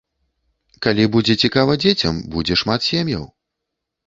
Калі 0.85 1.05
будзе 1.15 1.33
цікава 1.47 1.75
дзецям, 1.83 2.15
будзе 2.37 2.59
шмат 2.63 2.79
сем'яў. 2.89 3.23